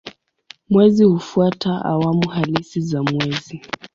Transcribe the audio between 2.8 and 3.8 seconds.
za mwezi.